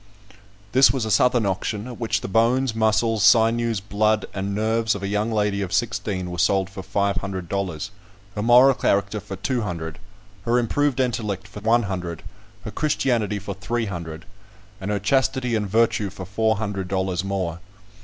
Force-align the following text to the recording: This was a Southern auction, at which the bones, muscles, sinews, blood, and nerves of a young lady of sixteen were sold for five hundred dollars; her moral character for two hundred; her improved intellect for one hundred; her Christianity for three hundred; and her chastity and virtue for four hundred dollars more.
This 0.71 0.89
was 0.89 1.05
a 1.05 1.11
Southern 1.11 1.45
auction, 1.45 1.85
at 1.85 1.99
which 1.99 2.21
the 2.21 2.27
bones, 2.27 2.73
muscles, 2.73 3.23
sinews, 3.23 3.79
blood, 3.79 4.25
and 4.33 4.55
nerves 4.55 4.95
of 4.95 5.03
a 5.03 5.07
young 5.07 5.31
lady 5.31 5.61
of 5.61 5.71
sixteen 5.71 6.31
were 6.31 6.39
sold 6.39 6.71
for 6.71 6.81
five 6.81 7.17
hundred 7.17 7.47
dollars; 7.47 7.91
her 8.33 8.41
moral 8.41 8.73
character 8.73 9.19
for 9.19 9.35
two 9.35 9.61
hundred; 9.61 9.99
her 10.45 10.57
improved 10.57 10.99
intellect 10.99 11.47
for 11.47 11.59
one 11.59 11.83
hundred; 11.83 12.23
her 12.63 12.71
Christianity 12.71 13.37
for 13.37 13.53
three 13.53 13.85
hundred; 13.85 14.25
and 14.81 14.89
her 14.89 14.97
chastity 14.97 15.53
and 15.55 15.69
virtue 15.69 16.09
for 16.09 16.25
four 16.25 16.55
hundred 16.57 16.87
dollars 16.87 17.23
more. 17.23 17.59